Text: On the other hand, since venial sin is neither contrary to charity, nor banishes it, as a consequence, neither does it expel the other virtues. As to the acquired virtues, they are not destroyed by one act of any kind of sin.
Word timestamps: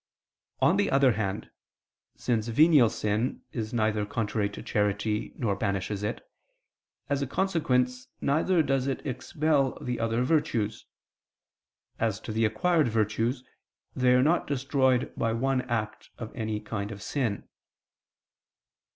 On 0.63 0.77
the 0.77 0.89
other 0.89 1.11
hand, 1.11 1.51
since 2.15 2.47
venial 2.47 2.89
sin 2.89 3.43
is 3.51 3.71
neither 3.71 4.03
contrary 4.03 4.49
to 4.49 4.63
charity, 4.63 5.31
nor 5.37 5.55
banishes 5.55 6.01
it, 6.01 6.27
as 7.07 7.21
a 7.21 7.27
consequence, 7.27 8.07
neither 8.19 8.63
does 8.63 8.87
it 8.87 9.05
expel 9.05 9.77
the 9.79 9.99
other 9.99 10.23
virtues. 10.23 10.87
As 11.99 12.19
to 12.21 12.31
the 12.31 12.45
acquired 12.45 12.87
virtues, 12.87 13.43
they 13.95 14.13
are 14.13 14.23
not 14.23 14.47
destroyed 14.47 15.13
by 15.15 15.33
one 15.33 15.61
act 15.69 16.09
of 16.17 16.35
any 16.35 16.59
kind 16.59 16.91
of 16.91 17.03
sin. 17.03 17.47